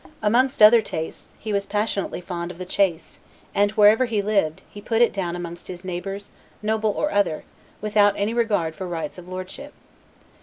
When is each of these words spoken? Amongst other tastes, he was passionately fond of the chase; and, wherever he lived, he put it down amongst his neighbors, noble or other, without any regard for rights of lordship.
Amongst 0.23 0.63
other 0.63 0.81
tastes, 0.81 1.31
he 1.37 1.53
was 1.53 1.67
passionately 1.67 2.21
fond 2.21 2.49
of 2.49 2.57
the 2.57 2.65
chase; 2.65 3.19
and, 3.53 3.69
wherever 3.73 4.05
he 4.05 4.19
lived, 4.19 4.63
he 4.67 4.81
put 4.81 4.99
it 4.99 5.13
down 5.13 5.35
amongst 5.35 5.67
his 5.67 5.85
neighbors, 5.85 6.29
noble 6.63 6.89
or 6.89 7.11
other, 7.11 7.43
without 7.81 8.15
any 8.17 8.33
regard 8.33 8.73
for 8.73 8.87
rights 8.87 9.19
of 9.19 9.27
lordship. 9.27 9.73